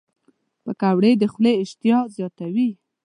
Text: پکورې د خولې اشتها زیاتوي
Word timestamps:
پکورې 0.63 1.11
د 1.21 1.23
خولې 1.33 1.53
اشتها 1.63 1.99
زیاتوي 2.15 2.69